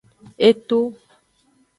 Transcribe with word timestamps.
E 0.47 0.49
to. 0.67 0.79